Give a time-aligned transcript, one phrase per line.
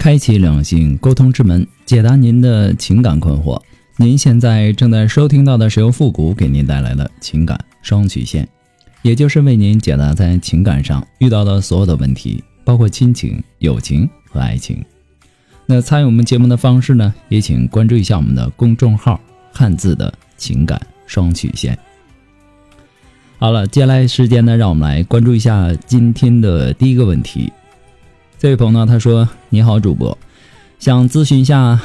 [0.00, 3.60] 开启两性沟通之门，解答您的情感困惑。
[3.98, 8.48] 您现在正在收听到的是由复古给您带来的情感双曲线，
[9.02, 14.82] 也就是为您解答在情感上遇到的所有的问题，包括亲情、友情和爱情。
[15.66, 19.20] 那参与我们节目的方式呢，也请关注一下我们的公众号
[19.52, 21.78] “汉字的情感双曲线”。
[23.36, 27.52] 好了，接下来时间呢，让我们来关注一下今天的第一个问题。
[28.40, 30.16] 这位朋友呢，他说：“你好，主播，
[30.78, 31.78] 想咨询一下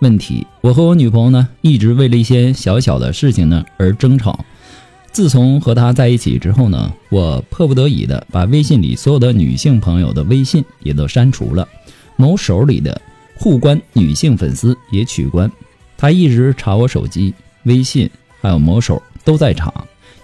[0.00, 0.44] 问题。
[0.60, 4.44] 我和我女朋友呢，一直为了一些小小的事情呢而争吵。
[5.12, 11.68] 自从和她在一起之后呢，我迫不得已的把微信里所有的女性朋友的微信也都删除了，
[12.16, 13.00] 某手里的
[13.36, 15.48] 互关女性粉丝也取关。
[15.96, 19.72] 她一直查我手机、微信，还有某手都在查。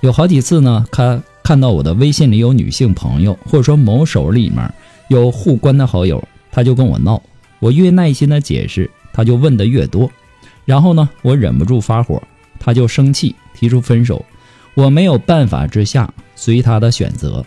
[0.01, 4.69] 有好几次呢，她看到我的微信里有女性朋友，或者说某手里面。”
[5.13, 7.23] 有互关的好友，他就跟我闹，
[7.59, 10.11] 我越耐心的解释，他就问的越多，
[10.65, 12.23] 然后呢，我忍不住发火，
[12.59, 14.25] 他就生气提出分手，
[14.73, 17.45] 我没有办法之下随他的选择，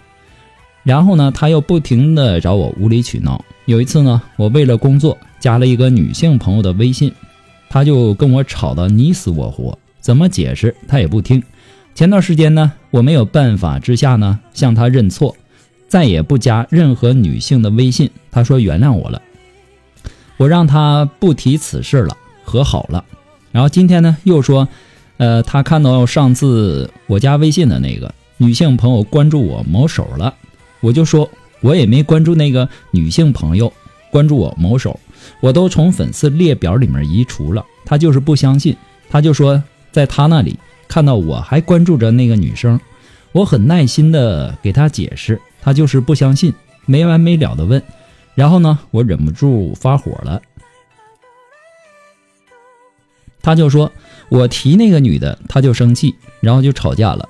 [0.83, 7.11] 然后呢，他又不停的找我无理取闹，有一次呢，我为了工作加了一个女性朋友的微信，
[7.67, 11.41] 他就跟我吵得你死我活，怎么解释他也不听，
[11.95, 15.35] 前段时间呢，我没有办法之下呢，向他认错。
[15.87, 19.21] 再也不加任何女性的微信，他说原谅我了，
[20.37, 23.05] 我让他不提此事了，和好了。
[23.51, 24.67] 然后今天呢，又说，
[25.17, 30.33] 呃，他看到上次我加微信的那个女性朋友关注我某手了，
[30.81, 31.29] 我就说
[31.61, 33.71] 我也没关注那个女性朋友
[34.11, 34.99] 关注我某手，
[35.39, 37.63] 我都从粉丝列表里面移除了。
[37.85, 38.75] 他就是不相信，
[39.09, 42.77] 他就说在他那里看到我还关注着那个女生，
[43.31, 45.39] 我很耐心的给他解释。
[45.65, 46.53] 他就是不相信，
[46.85, 47.81] 没完没了的问，
[48.35, 50.39] 然后呢，我忍不住发火了。
[53.41, 53.91] 他就说
[54.29, 57.27] 我提那个女的，他就生气，然后就吵架了，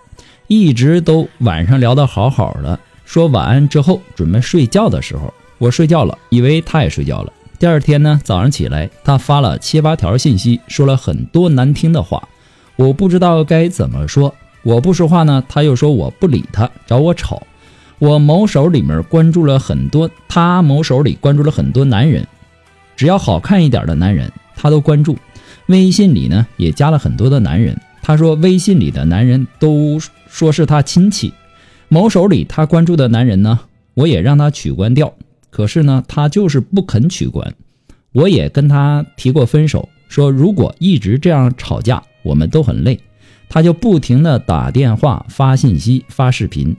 [0.47, 7.31] 一直都晚上聊得好好的，说晚安之后准备睡觉的时候，我睡觉了，以为他也睡觉了。
[7.57, 12.27] 第二天呢，早上起来，他发了七八条信息，说了很多难听的话，
[12.75, 14.35] 我不知道该怎么说。
[14.61, 17.41] 我不说话呢，他又说我不理他，找我吵。
[17.99, 22.27] 我某手里面关注了很多，他某手里关注了很多男人，
[22.95, 25.17] 只要好看一点的男人，他都关注。
[25.67, 31.33] 微信里呢也加了很多的男人，他说微信里的男人都说是他亲戚。
[31.87, 33.59] 某手里他关注的男人呢，
[33.93, 35.13] 我也让他取关掉，
[35.49, 37.55] 可是呢他就是不肯取关。
[38.11, 42.99] 我也跟他提过分手，说如果一直这样吵架，我们都很累。
[43.47, 46.75] 他就不停的打电话、发信息、发视频。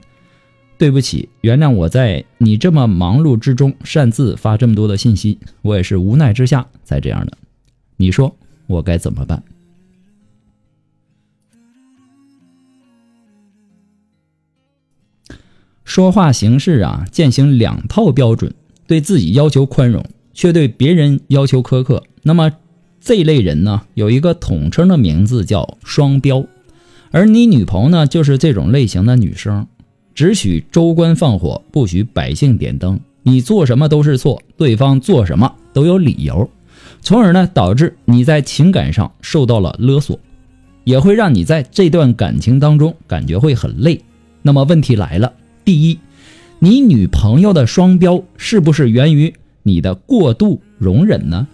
[0.77, 7.35] 对不起，原谅我在你这么忙碌之中擅自发这么多的信息，我也是无奈之下才这样的。
[7.95, 8.35] 你说
[8.67, 9.41] 我该怎么办？
[15.83, 18.53] 说话行事啊，践行两套标准，
[18.85, 22.03] 对自己要求宽容，却对别人要求苛刻。
[22.21, 22.51] 那么
[22.99, 26.45] 这类人呢，有一个统称的名字叫双标，
[27.09, 29.65] 而你女朋友呢，就是这种类型的女生。
[30.17, 32.99] 只许州官放火，不许百姓点灯。
[33.21, 36.49] 你做什么都是错，对方做什么都有理由，
[37.01, 40.19] 从而呢导致你在情感上受到了勒索，
[40.85, 44.01] 也会让你在这段感情当中感觉会很累。
[44.41, 45.33] 那么问题来了，
[45.63, 45.99] 第一，
[46.57, 49.31] 你女朋友的双标是不是源于
[49.61, 51.47] 你的过度容忍呢？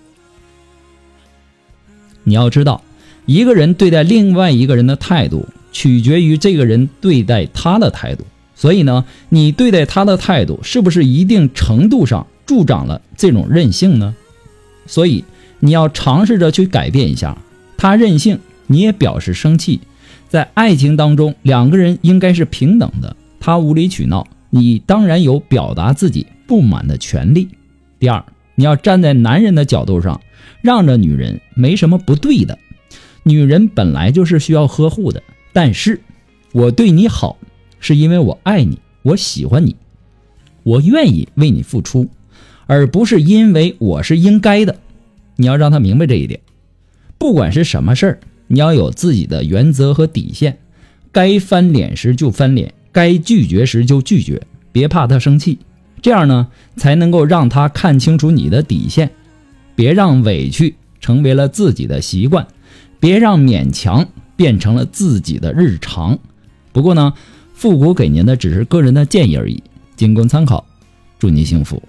[2.24, 2.82] 你要知道，
[3.26, 8.24] 一个人对待另外一个人的态度，取决于这个人对待他的态度。
[8.56, 14.16] 所以呢，你对待他的态度是不是一定程度上助长了这种任性呢？
[14.86, 15.24] 所以
[15.60, 17.38] 你要尝试着去改变一下
[17.78, 19.80] 他任性，你也表示生气。
[20.30, 23.16] 在爱情当中，两个人应该是平等的。
[23.40, 27.50] 他无理取闹，你当然有表达自己不满的权利。
[28.00, 28.24] 第二，
[28.56, 30.22] 你要站在男人的角度上，
[30.62, 32.58] 让着女人没什么不对的。
[33.24, 35.22] 女人本来就是需要呵护的，
[35.54, 36.02] 但是
[36.52, 37.38] 我对你好。
[37.84, 39.76] 是因为我爱你，我喜欢你，
[40.64, 42.08] 我愿意为你付出，
[42.66, 44.78] 而不是因为我是应该的。
[45.36, 46.40] 你要让他明白这一点。
[47.18, 50.58] 不管是什么事儿，你要有自己的原则和底线，
[51.12, 54.42] 该翻脸时就翻脸，该拒绝时就拒绝，
[54.72, 55.60] 别怕他生气。
[56.02, 56.48] 这样呢，
[56.78, 59.12] 才能够让他看清楚你的底线。
[59.76, 62.48] 别让委屈成为了自己的习惯，
[63.02, 64.08] 别让勉强
[64.38, 66.18] 变成了自己的日常。
[66.72, 67.14] 不过呢，
[67.63, 69.63] 复古给您的只是个人的建议而已，
[69.95, 70.65] 仅供参考。
[71.18, 71.81] 祝您幸福。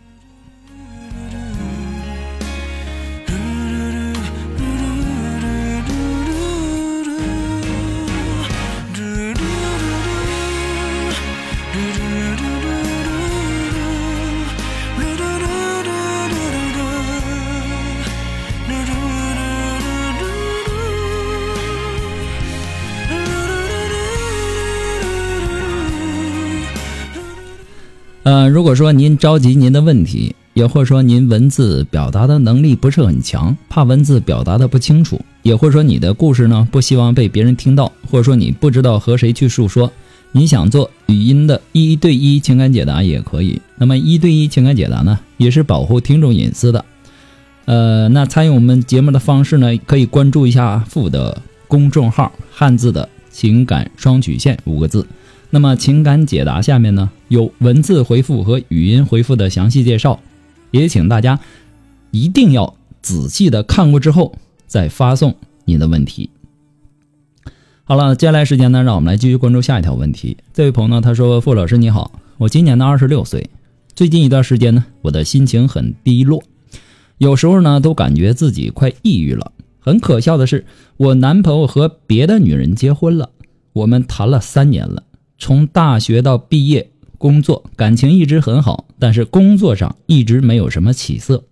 [28.24, 39.92] 呃，如果说您着急您的问题，也或者说您文字表达的能力不是很强，怕文字表达的不清楚，也或者说你的故事呢不希望被别人听到，或者说你不知道和谁去诉说，
[40.32, 43.60] 你想做语音的一对一情感解答也可以。
[43.76, 46.82] 那么一对一情感解答呢，也是保护听众隐私的。
[47.66, 55.06] 呃，那参与我们节目的方式呢，可以关注一下父的公众号“汉字的情感双曲线”五个字。
[55.54, 60.18] 那么情感解答下面呢有文字回复和语音回复的详细介绍，
[60.72, 61.38] 也请大家
[62.10, 64.34] 一定要仔细的看过之后
[64.66, 66.28] 再发送您的问题。
[67.84, 70.36] 好了，接下来时间呢，让我们来继续关注下一条问题。
[70.52, 73.48] 这位朋友呢，他说：“傅老师你好，我今年呢二十六岁，
[73.94, 76.42] 最近一段时间呢，我的心情很低落，
[77.18, 79.52] 有时候呢都感觉自己快抑郁了。
[79.78, 80.66] 很可笑的是，
[80.96, 83.30] 我男朋友和别的女人结婚了，
[83.72, 85.04] 我们谈了三年了。”
[85.38, 91.44] 从大学到毕业，工作感情一直很好，但是工作上一直没有什么起色。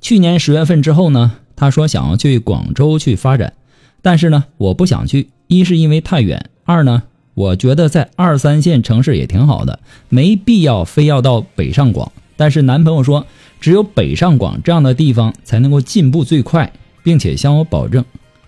[0.00, 3.54] 去年十月份之后呢，他说想要去广州去发展，
[4.00, 7.02] 但是呢，我不想去，一是因为太远，二呢，
[7.34, 12.12] 我觉得在二三线城市也挺好的，没必要非要到北上广。
[12.36, 13.26] 但是男朋友说，
[13.60, 16.72] 只有北上广这样的地方才能够进步最快，
[17.02, 18.04] 并且向我保证，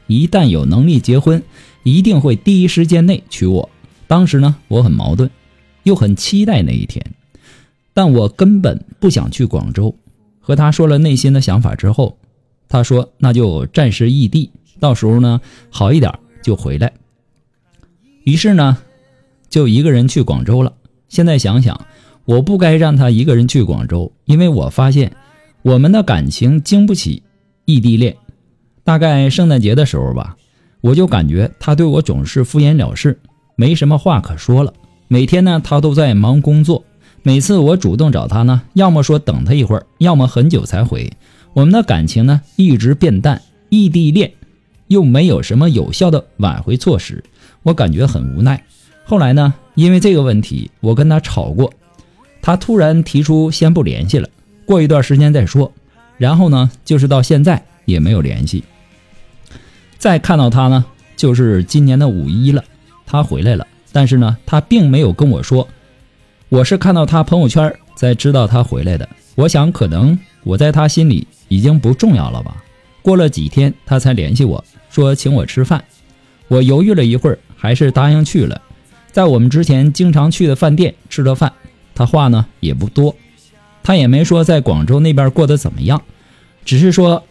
[0.06, 1.42] 一旦有能力结婚，
[1.82, 3.68] 一定会第一时间内娶我。
[4.10, 5.30] 当时呢，我很矛盾，
[5.84, 7.00] 又很期待那一天，
[7.94, 9.94] 但我根本不想去广州。
[10.40, 12.18] 和他说了内心的想法之后，
[12.68, 15.40] 他说那就暂时异地，到时候呢
[15.70, 16.12] 好一点
[16.42, 16.92] 就回来。
[18.24, 18.78] 于是呢，
[19.48, 20.72] 就一个人去广州了。
[21.08, 21.86] 现在想想，
[22.24, 25.12] 我不该让他一个人去广州，因为我发现
[25.62, 27.22] 我们的感情经不起
[27.64, 28.16] 异地恋。
[28.82, 30.36] 大概圣诞节的时候吧，
[30.80, 33.16] 我就感觉他对我总是敷衍了事。
[33.60, 34.72] 没什么话可说了。
[35.06, 36.82] 每天呢，他都在忙工作。
[37.22, 41.12] 每次我主动找他呢，要么说等他一会儿，要么很久才回。
[41.52, 43.42] 我们的感情呢，一直变淡。
[43.68, 44.32] 异地恋
[44.88, 47.22] 又没有什么有效的挽回措施，
[47.62, 48.64] 我感觉很无奈。
[49.04, 51.70] 后来呢，因为这个问题，我跟他吵过。
[52.40, 54.26] 他突然提出先不联系了，
[54.64, 55.70] 过一段时间再说。
[56.16, 58.64] 然后呢，就是到现在也没有联系。
[59.98, 62.64] 再看到他呢，就是今年的五一了。
[63.10, 65.66] 他回来了，但是呢，他并没有跟我说。
[66.48, 69.08] 我是看到他朋友圈才知道他回来的。
[69.34, 72.62] 我想，可能我在他心里已经不重要了吧。
[73.02, 75.82] 过了几天，他才联系我说请我吃饭。
[76.46, 78.62] 我犹豫了一会儿，还是答应去了。
[79.10, 81.52] 在我们之前经常去的饭店吃了饭。
[81.96, 83.16] 他话呢也不多，
[83.82, 86.00] 他也没说在广州那边过得怎么样，
[86.64, 87.24] 只是说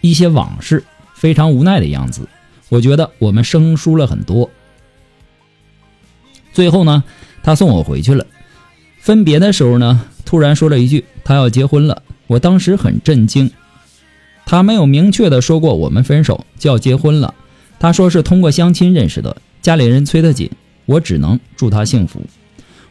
[0.00, 0.82] 一些往事，
[1.14, 2.28] 非常无奈的样子。
[2.68, 4.50] 我觉得我们生疏了很多。
[6.52, 7.04] 最后呢，
[7.42, 8.26] 他送我回去了。
[9.00, 12.02] 分别的时候呢，突然说了一句他要结婚了。
[12.26, 13.50] 我当时很震惊。
[14.46, 17.34] 他没有明确的说过我们分手就要结婚了。
[17.78, 20.50] 他说是通过相亲认识的，家里人催得紧。
[20.86, 22.20] 我只能祝他幸福。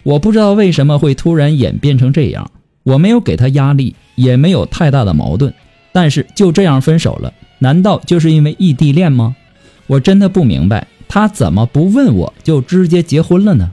[0.04, 2.50] 我不知道为什么会突然演变成这样。
[2.84, 5.54] 我没有给他压力，也没有太大的矛盾，
[5.92, 7.34] 但是就这样分手了。
[7.60, 9.36] 难道就是因为异地恋吗？
[9.88, 10.88] 我真的不明白。
[11.14, 13.70] 他怎么不问我就直接结婚了呢？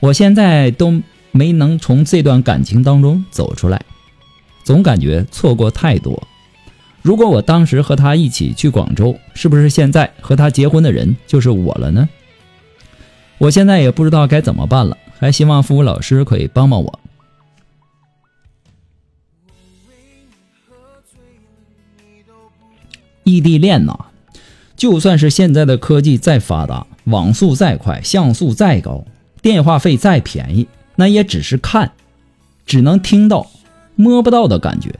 [0.00, 3.84] 我现在都没能从这段感情当中走出来，
[4.62, 6.26] 总感觉错过太多。
[7.02, 12.08] 如果我当时和他一起去广州，是不是现在和他结婚的人就是我了呢？
[13.36, 16.98] 我现在也不知道该怎么办了，还希望付老师可以帮帮我。
[23.24, 23.94] 异地恋呐。
[24.76, 29.04] 就算是现在的科技再发达，网速再快，像素再高，
[29.40, 30.66] 电话费再便宜，
[30.96, 31.92] 那也只是看，
[32.66, 33.46] 只能听到，
[33.94, 34.94] 摸不到的感觉。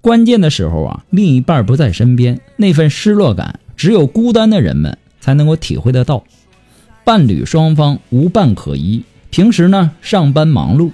[0.00, 6.24] 关键的时候啊，另一半不在身边，那份失落感，只有孤单的人们才能够体会得到。
[7.04, 10.90] 伴侣双方无伴可依，平时呢上班忙碌，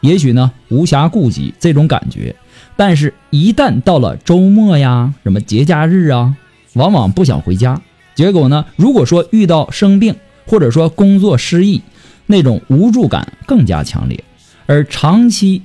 [0.00, 2.36] 也许呢无暇顾及这种感觉，
[2.76, 6.36] 但是，一旦到了周末呀，什么节假日啊，
[6.74, 7.80] 往往不想回家。
[8.14, 10.14] 结果呢，如果说遇到生病，
[10.46, 11.82] 或者说工作失意，
[12.26, 14.22] 那种无助感更加强烈。
[14.66, 15.62] 而长期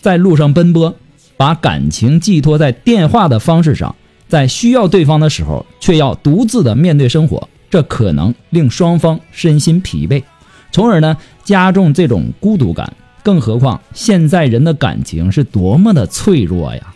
[0.00, 0.94] 在路上奔波，
[1.36, 3.94] 把感情寄托在电话的方式上，
[4.26, 7.48] 在需要对方的时候，却要独自的面对生活。
[7.68, 10.22] 这可能令双方身心疲惫，
[10.70, 12.92] 从而呢加重这种孤独感。
[13.22, 16.94] 更何况现在人的感情是多么的脆弱呀！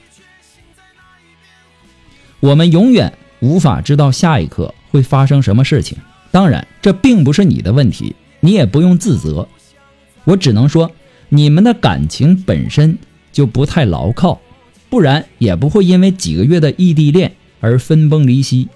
[2.38, 5.98] 我们永远无法知道下一刻会发生什么事情。
[6.30, 9.48] 当然，这并不是你的问题，你也不用自责。
[10.24, 10.90] 我只能说，
[11.28, 12.96] 你们的感情本身
[13.32, 14.40] 就不太牢靠，
[14.88, 18.68] 不然也不会因为几个月的异地恋而分崩离析。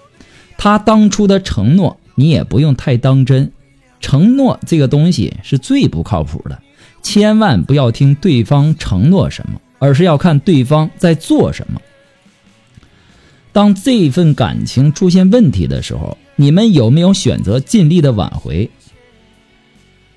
[0.56, 3.52] 他当初的承诺，你也不用太当真。
[4.00, 6.60] 承诺这个东西是最不靠谱的，
[7.02, 11.80] 千万不要听对方承诺什么，而是要看对方在做什么。
[13.54, 18.68] 当这份感情出现问题的时候，你们有没有选择尽力的挽回，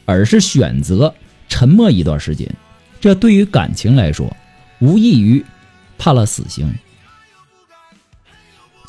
[0.06, 1.14] 而是选择
[1.48, 2.54] 沉默一段时间？
[3.00, 4.36] 这对于感情来说，
[4.80, 5.46] 无异于
[5.98, 6.70] 判了死刑，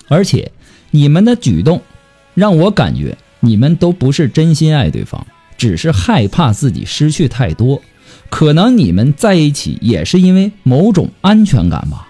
[0.08, 0.50] 而且。
[0.90, 1.82] 你们的举动，
[2.32, 5.26] 让我感觉你们都不是真心爱对方，
[5.58, 7.82] 只是害怕自己失去太多。
[8.30, 12.07] 可能你们在一起也是因为某种安全感吧。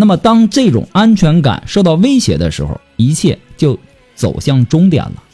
[0.00, 3.76] 那么，当这种安全感受到威胁的时候，一切就
[4.14, 5.24] 走向终点了。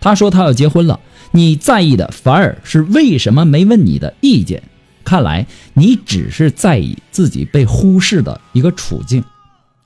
[0.00, 1.00] 他说他要结婚了，
[1.32, 4.62] 你在意的反而是为什么没问你的意见。
[5.02, 9.24] 看来你只是在意自己被忽视的一个处境。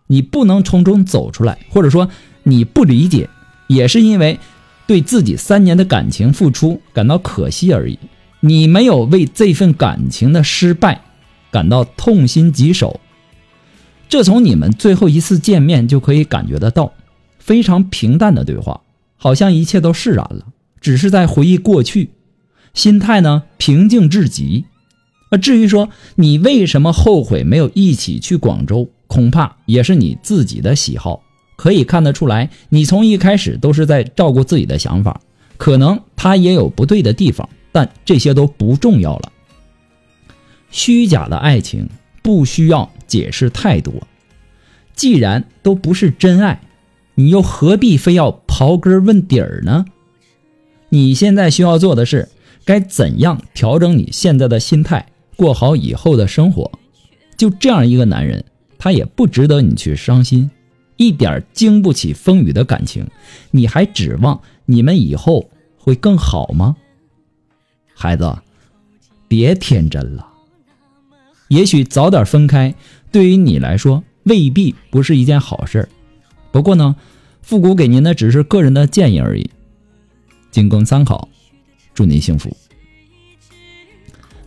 [0.08, 2.10] 你不能从中走出来，或者说
[2.42, 3.30] 你不理解，
[3.66, 4.38] 也是因为
[4.86, 7.98] 对自己三年的感情付出感到可惜而已。
[8.40, 11.00] 你没有为这份感情的失败
[11.50, 13.00] 感到痛心疾首，
[14.08, 16.92] 这从你们最后一次见面就可以感觉得到。
[17.38, 18.80] 非常平淡的对话，
[19.16, 20.46] 好像一切都释然了，
[20.80, 22.10] 只是在回忆过去，
[22.75, 24.64] 心态呢平静至极。
[25.30, 28.90] 啊，至于说你为什么后悔没有一起去广州？
[29.06, 31.22] 恐怕也是你自己的喜好，
[31.54, 35.20] 可以看得出来，你从一开始都是在照顾自己的想法。
[35.56, 39.32] 可能他也有不对的地方，但这些都不重要了。
[40.72, 41.88] 虚假的爱情
[42.20, 43.92] 不需要解释太多，
[44.94, 46.60] 既然都不是真爱，
[47.14, 49.84] 你又何必非要刨根问底儿呢？
[50.88, 52.28] 你现在需要做的是，
[52.64, 56.70] 该怎样调整你现在的心态，过好以后的生活。
[57.36, 58.44] 就这样一个男人。
[58.78, 60.50] 他也不值得你去伤心，
[60.98, 63.08] 一点经不起风雨的感情，
[63.50, 65.48] 你还指望你们以后
[65.78, 66.76] 会更好吗？
[67.94, 68.36] 孩子，
[69.26, 70.28] 别天真了。
[71.48, 72.74] 也许早点分开，
[73.12, 75.88] 对于你来说未必不是一件好事
[76.50, 76.96] 不过呢，
[77.42, 79.50] 复古给您的只是个人的建议而已，
[80.50, 81.28] 仅供参考。
[81.94, 82.54] 祝您幸福。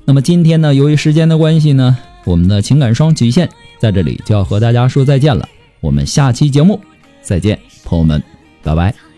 [0.06, 3.50] 那么今天呢，由于时间的关系呢，我们的情感双曲线。
[3.80, 5.48] 在这里就要和大家说再见了，
[5.80, 6.80] 我们下期节目
[7.22, 8.22] 再见，朋友们，
[8.62, 9.09] 拜拜。